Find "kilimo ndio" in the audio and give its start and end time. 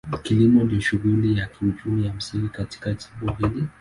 0.23-0.79